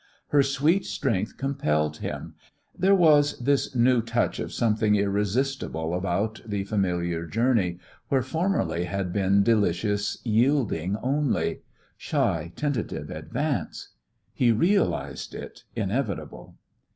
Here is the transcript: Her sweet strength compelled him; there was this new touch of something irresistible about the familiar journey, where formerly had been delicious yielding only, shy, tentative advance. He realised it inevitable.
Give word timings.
Her 0.29 0.41
sweet 0.41 0.83
strength 0.87 1.37
compelled 1.37 1.97
him; 1.97 2.33
there 2.75 2.95
was 2.95 3.37
this 3.37 3.75
new 3.75 4.01
touch 4.01 4.39
of 4.39 4.51
something 4.51 4.95
irresistible 4.95 5.93
about 5.93 6.41
the 6.43 6.63
familiar 6.63 7.27
journey, 7.27 7.77
where 8.09 8.23
formerly 8.23 8.85
had 8.85 9.13
been 9.13 9.43
delicious 9.43 10.17
yielding 10.25 10.97
only, 11.03 11.59
shy, 11.97 12.51
tentative 12.55 13.11
advance. 13.11 13.89
He 14.33 14.51
realised 14.51 15.35
it 15.35 15.65
inevitable. 15.75 16.55